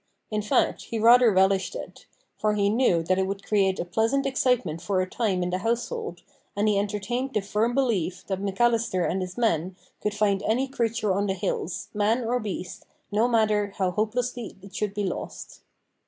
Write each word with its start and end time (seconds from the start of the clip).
In 0.31 0.41
fact, 0.41 0.85
he 0.85 0.97
rather 0.97 1.31
relished 1.31 1.75
it; 1.75 2.07
for 2.35 2.55
he 2.55 2.71
knew 2.71 3.03
that 3.03 3.19
it 3.19 3.27
would 3.27 3.45
create 3.45 3.79
a 3.79 3.85
pleasant 3.85 4.25
excitement 4.25 4.81
for 4.81 4.99
a 4.99 5.07
time 5.07 5.43
in 5.43 5.51
the 5.51 5.59
household, 5.59 6.23
and 6.55 6.67
he 6.67 6.79
entertained 6.79 7.35
the 7.35 7.39
firm 7.41 7.75
belief 7.75 8.25
that 8.25 8.41
McAllister 8.41 9.07
and 9.07 9.21
his 9.21 9.37
men 9.37 9.75
could 10.01 10.15
find 10.15 10.41
any 10.41 10.67
creature 10.67 11.13
on 11.13 11.27
the 11.27 11.35
hills, 11.35 11.89
man 11.93 12.23
or 12.25 12.39
beast, 12.39 12.83
no 13.11 13.27
matter 13.27 13.73
how 13.77 13.91
hopelessly 13.91 14.55
it 14.63 14.73
should 14.75 14.95
be 14.95 15.03
lost. 15.03 15.61